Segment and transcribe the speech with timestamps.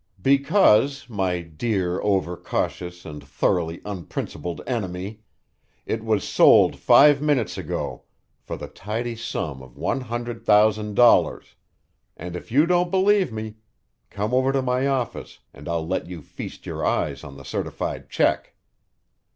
[0.23, 5.21] "Because, my dear, overcautious, and thoroughly unprincipled enemy,
[5.85, 8.05] it was sold five minutes ago
[8.41, 11.53] for the tidy sum of one hundred thousand dollars,
[12.17, 13.57] and if you don't believe me,
[14.09, 18.09] come over to my office and I'll let you feast your eyes on the certified
[18.09, 18.55] check."